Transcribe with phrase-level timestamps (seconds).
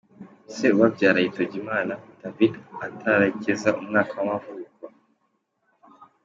[0.53, 2.53] Se ubabyara yitabye Imana David
[2.85, 4.83] atarageza umwaka w’amavuko.